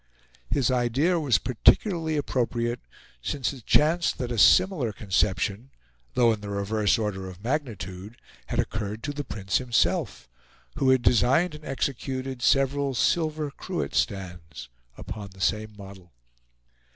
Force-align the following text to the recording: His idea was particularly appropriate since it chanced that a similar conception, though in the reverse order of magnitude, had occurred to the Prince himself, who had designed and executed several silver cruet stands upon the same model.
His 0.49 0.71
idea 0.71 1.19
was 1.19 1.37
particularly 1.37 2.17
appropriate 2.17 2.79
since 3.21 3.53
it 3.53 3.67
chanced 3.67 4.17
that 4.17 4.31
a 4.31 4.37
similar 4.39 4.91
conception, 4.91 5.69
though 6.15 6.33
in 6.33 6.41
the 6.41 6.49
reverse 6.49 6.97
order 6.97 7.29
of 7.29 7.43
magnitude, 7.43 8.17
had 8.47 8.57
occurred 8.57 9.03
to 9.03 9.13
the 9.13 9.23
Prince 9.23 9.59
himself, 9.59 10.27
who 10.77 10.89
had 10.89 11.03
designed 11.03 11.53
and 11.53 11.63
executed 11.65 12.41
several 12.41 12.95
silver 12.95 13.51
cruet 13.51 13.93
stands 13.93 14.69
upon 14.97 15.29
the 15.35 15.39
same 15.39 15.75
model. 15.77 16.11